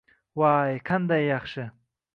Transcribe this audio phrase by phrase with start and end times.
[0.41, 1.69] Vay, qanday yaxshi